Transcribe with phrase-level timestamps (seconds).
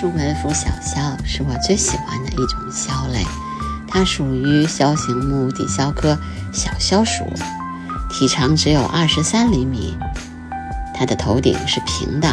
[0.00, 3.24] 中门腹小鸮是我最喜欢的一种鸮类，
[3.86, 6.18] 它属于鸮形目底鸮科
[6.52, 7.24] 小鸮属，
[8.10, 9.96] 体长只有二十三厘米。
[10.94, 12.28] 它的头顶是平的，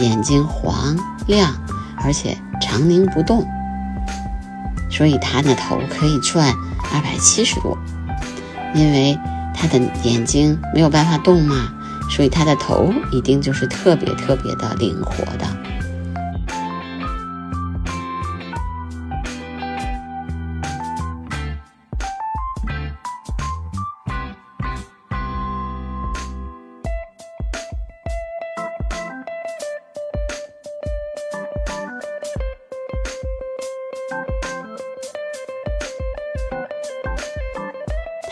[0.00, 0.96] 眼睛黄
[1.26, 1.54] 亮，
[1.96, 3.46] 而且常凝不动，
[4.90, 6.52] 所以它的头可以转
[6.92, 7.76] 二百七十度。
[8.74, 9.18] 因为
[9.54, 11.72] 它的眼睛没有办法动嘛，
[12.10, 15.46] 所以它的头一定就是特别特别的灵活的。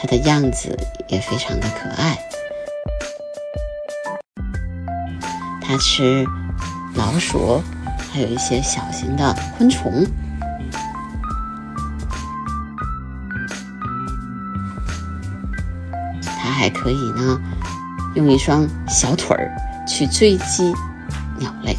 [0.04, 2.18] 它的样子也非常的可爱，
[5.62, 6.26] 它吃
[6.95, 7.62] 老鼠，
[8.12, 10.04] 还有一些小型的昆虫。
[16.23, 17.40] 它还可以呢，
[18.14, 19.57] 用一双小腿儿
[19.88, 20.70] 去追击
[21.38, 21.74] 鸟类。